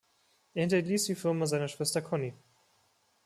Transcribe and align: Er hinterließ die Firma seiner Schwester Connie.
Er 0.55 0.61
hinterließ 0.61 1.03
die 1.03 1.13
Firma 1.13 1.45
seiner 1.45 1.67
Schwester 1.67 2.01
Connie. 2.01 2.33